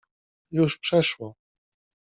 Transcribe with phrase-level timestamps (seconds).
[0.51, 1.35] Już przeszło.